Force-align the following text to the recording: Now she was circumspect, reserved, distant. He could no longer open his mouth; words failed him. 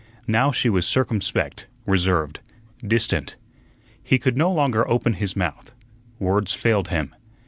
Now 0.27 0.51
she 0.51 0.67
was 0.67 0.87
circumspect, 0.87 1.67
reserved, 1.85 2.39
distant. 2.81 3.35
He 4.01 4.17
could 4.17 4.35
no 4.35 4.51
longer 4.51 4.89
open 4.89 5.13
his 5.13 5.35
mouth; 5.35 5.75
words 6.19 6.53
failed 6.55 6.87
him. 6.87 7.13